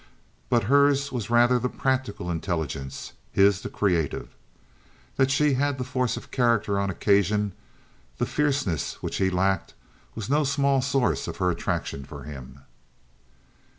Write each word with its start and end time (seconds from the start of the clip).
But 0.49 0.63
hers 0.63 1.11
was 1.11 1.29
rather 1.29 1.59
the 1.59 1.69
practical 1.69 2.31
intelligence, 2.31 3.13
his 3.31 3.61
the 3.61 3.69
creative. 3.69 4.29
That 5.17 5.29
she 5.29 5.53
had 5.53 5.77
the 5.77 5.83
force 5.83 6.17
of 6.17 6.31
character, 6.31 6.79
on 6.79 6.89
occasion 6.89 7.51
the 8.17 8.25
fierceness, 8.25 8.95
which 9.03 9.17
he 9.17 9.29
lacked, 9.29 9.75
was 10.15 10.27
no 10.27 10.43
small 10.43 10.81
source 10.81 11.27
of 11.27 11.37
her 11.37 11.51
attraction 11.51 12.03
for 12.03 12.23
him. 12.23 12.61